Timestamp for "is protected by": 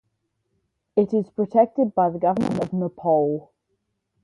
1.13-2.09